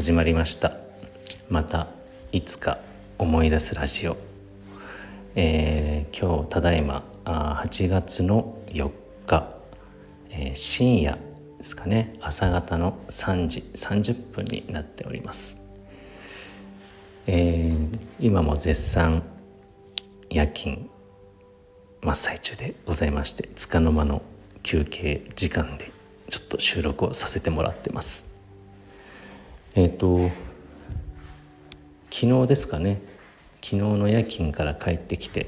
[0.00, 0.72] 始まりました。
[1.50, 1.88] また
[2.32, 2.80] いつか
[3.18, 4.16] 思い出すラジオ、
[5.34, 8.90] えー、今日ただいまあ8月の4
[9.26, 9.54] 日、
[10.30, 11.18] えー、深夜
[11.58, 12.14] ですかね。
[12.22, 15.68] 朝方の3時30分になっております、
[17.26, 19.22] えー、今も絶賛
[20.30, 20.88] 夜勤
[22.00, 24.22] 真っ最中でございましてつかの間の
[24.62, 25.92] 休憩時間で
[26.30, 28.29] ちょっと収録をさせてもらってます。
[29.80, 30.30] えっ、ー、と
[32.10, 33.00] 昨日ですかね。
[33.62, 35.46] 昨日の夜勤から帰ってきて、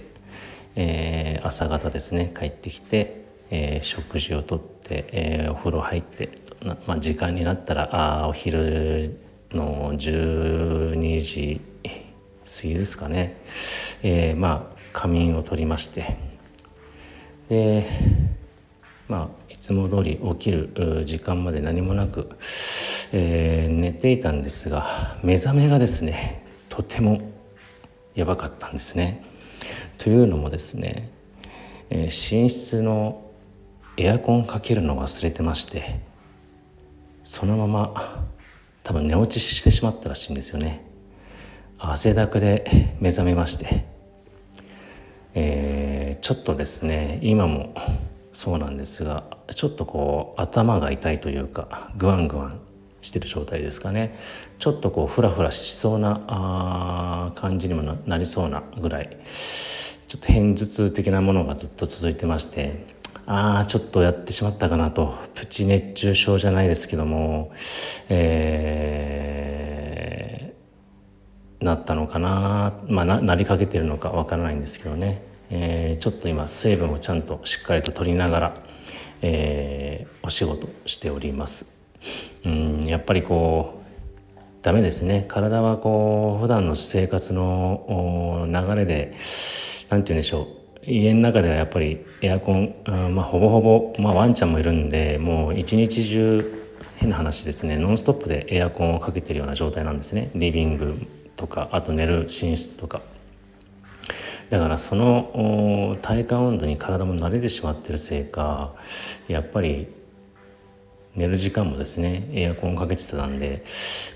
[0.74, 2.32] えー、朝方ですね。
[2.34, 6.30] 帰ってきて、えー、食事をとって、えー、お風呂入って
[6.64, 11.60] まあ、時間になったらあお昼の12時
[11.92, 13.36] 過ぎですかね、
[14.02, 16.16] えー、まあ仮眠を取りまして。
[17.50, 17.84] で
[19.08, 22.30] まあいつも通り起きる時間まで何もなく、
[23.12, 27.20] えー、寝ていたんですが目覚めがですねとても
[28.14, 29.24] やばかったんですね。
[29.98, 31.10] というのもですね、
[31.90, 33.22] えー、寝室の
[33.96, 36.00] エアコンかけるの忘れてまして
[37.24, 38.26] そのまま
[38.82, 40.84] 多分寝落ちしてしまったらしいんですよね
[41.78, 43.84] 汗だくで目覚めまして、
[45.34, 47.74] えー、ちょっとですね今も
[48.32, 52.60] そうなんですがちょっとこう頭が痛いというかグワングワン
[53.02, 54.18] してる状態ですかね。
[54.58, 59.18] ちょっとこうフラフラしそうなあ感じにもなりそうなぐらい。
[60.08, 62.92] ちょっと片頭痛的なものがずっと続いてまして。
[63.24, 65.14] ああちょっとやってしまったかなと。
[65.34, 67.52] プチ熱中症じゃないですけども
[68.08, 72.74] えー、なったのかな。
[72.88, 78.56] まあななりかけてるのかわからないんですけどね、えー、ちょっと今水分をちゃんとしっかりと取りながら、
[79.22, 81.81] えー、お仕事しております。
[82.44, 83.82] うんやっぱりこう
[84.62, 85.24] ダメですね。
[85.28, 89.14] 体はこう普段の生活の流れで
[89.90, 90.46] 何て言うんでしょう。
[90.84, 97.76] 家の中ではやっぱりエアコン、まあ、ほぼほぼ、まあ、ワンちゃんもいるんでもう一日中変な話ですね。
[97.76, 100.30] ノンストップでエアコンをかけてるような状態なんですね。
[100.34, 101.06] リビング
[101.36, 103.00] とかあと寝る寝室とか。
[104.50, 108.74] だからその体感温度に体も慣れてしまってるせいか
[109.26, 109.88] やっぱり
[111.14, 113.64] 寝る時間もですねエアコンかけてたんで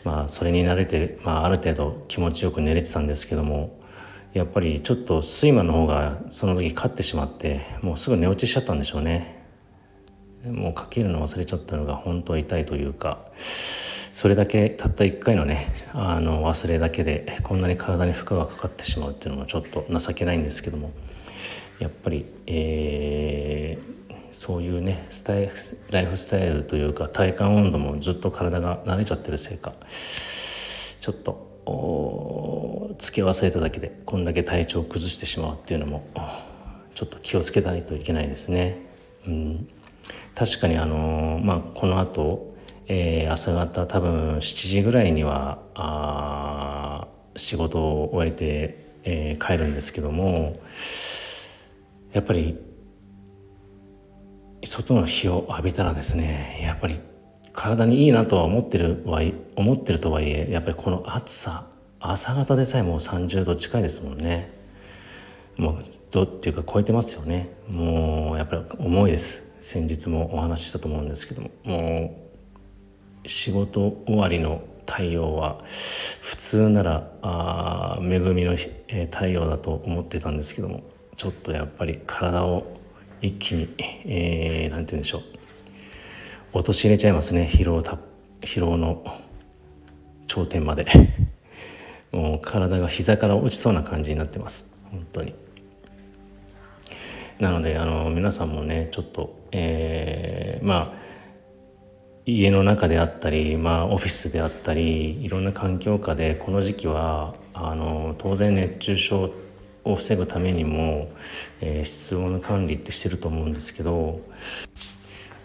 [0.05, 3.79] まあそれに慣れて、まあ、ある程度気持ちよく寝れてたんですけども
[4.33, 9.37] やっぱりちょっと睡魔の方がその時勝ってしまってもうすぐ寝落ちしちゃったんでしょうね。
[10.45, 20.93] もうかけるの忘れちゃったのが本当痛いというかそれだけたった1回のねあの忘れだけでこんなに体に負荷がかかってしまうっていうのもちょっと情けないんですけども
[21.79, 22.96] やっぱり、えー、
[24.39, 25.51] そういうねスタイ
[25.91, 36.07] ライフスタイルというか体感温度もずっと体が慣れちゃってるせいかちょっとつけ忘れただけでこんだけ体調を崩してしまうっていうのも
[36.95, 38.79] ちょっと気をつけないといけないですね。
[39.27, 39.69] うん、
[40.35, 42.55] 確かにあのまあこの後、
[42.89, 50.61] えー、朝方多分7時ぐらいにはあ仕事を終えて、えー、帰るんですけども
[52.13, 52.76] やっぱり
[54.63, 57.01] 外の日を浴びたらですねやっぱり
[57.53, 59.23] 体にいいなとは思ってるは
[59.57, 61.67] 思ってるとはいえやっぱりこの暑さ
[62.01, 64.55] 朝方でさえもう30度近いですもんね。
[65.57, 65.79] もう
[66.11, 67.49] どっていうか超えてますよね。
[67.69, 69.57] もうやっぱり重いです。
[69.61, 71.51] 先日もお話ししたと思うんですけども。
[71.65, 72.15] も
[73.25, 80.83] う仕事終わりの太陽は普通ならあ恵みの太陽だと思ってたんですけども。
[81.17, 82.67] ちょっとやっぱり体を
[83.21, 85.23] 一気に何、えー、て言うんでしょう。
[86.59, 87.49] 陥れちゃいますね。
[87.51, 87.99] 疲労た
[88.41, 89.05] 疲労の
[90.27, 90.87] 頂点まで。
[92.13, 94.75] もう体が膝から落ちそうな感じになってます。
[94.91, 95.35] 本当に。
[97.39, 101.07] なのであの皆さんもねちょっと、えー、まあ
[102.25, 109.46] 家の中であったり、まあ、オフィスであったりいろんな環境下でこの時期はあの当然熱中症って
[109.87, 111.09] を防ぐためにも、
[111.61, 114.21] えー、室温の管理ってしてると思うんですけど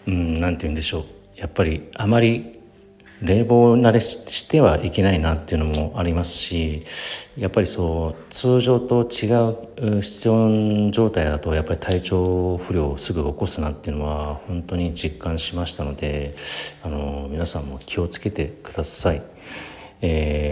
[0.06, 1.04] うん何て言うんでしょう。
[1.36, 2.60] やっぱりあまり
[3.22, 6.84] 冷房慣れしてはいけないなっていうのもありますし
[7.38, 9.30] やっぱりそう通常と違
[9.98, 16.34] う室温状態だとやっぱり体調不良をすぐ起こすなっていうのは本当に実感しましたので
[16.82, 19.22] あの皆さんも気をつけてください、
[20.00, 20.51] え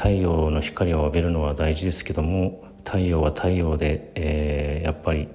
[0.00, 5.28] 太陽の光を浴びるのは大事ですけども太陽は太陽で、えー、やっぱり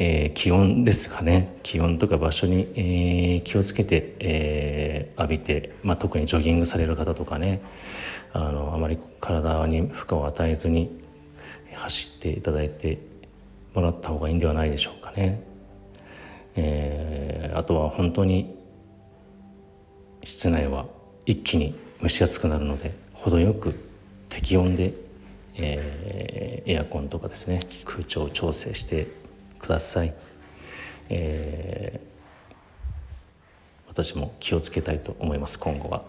[0.00, 7.60] えー、気温ですかね気温とか場所に、えー、気をつけて、えー、浴びて、まあ、特にジョギングされる方とかね
[8.32, 10.96] あのあまり体に負荷を与えずに
[11.74, 13.00] 走っていただいて
[13.74, 15.42] もらった方がいいんではないでしょうかね。
[16.54, 18.56] えー、あとは本当に
[20.22, 20.86] 室内は
[21.26, 23.87] 一気に蒸し暑くなるので程よく
[24.28, 24.94] 適温で、
[25.54, 29.08] えー、エアコンとかですね空調調整して
[29.58, 30.14] ください、
[31.08, 36.04] えー、私も気をつけたいと思います今後は。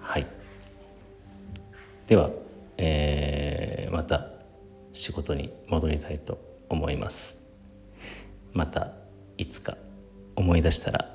[0.00, 0.26] はい。
[2.06, 2.30] では、
[2.78, 4.30] えー、また
[4.94, 6.38] 仕事に戻りたいと
[6.70, 7.52] 思います。
[8.52, 8.92] また
[9.36, 9.76] いつか
[10.34, 11.14] 思い出したら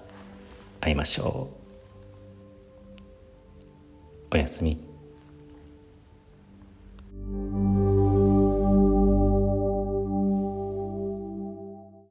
[0.80, 1.50] 会いましょ
[4.32, 4.36] う。
[4.36, 4.93] おやすみ。